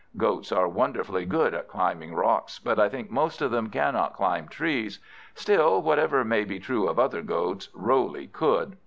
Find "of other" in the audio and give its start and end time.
6.89-7.21